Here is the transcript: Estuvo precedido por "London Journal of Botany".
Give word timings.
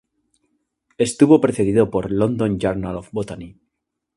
Estuvo 0.97 1.39
precedido 1.39 1.91
por 1.91 2.09
"London 2.09 2.57
Journal 2.59 2.95
of 2.95 3.11
Botany". 3.11 3.55